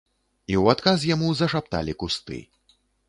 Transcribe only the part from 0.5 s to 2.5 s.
І ў адказ яму зашапталі кусты.